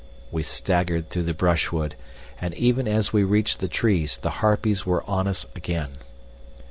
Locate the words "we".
0.31-0.41, 3.13-3.23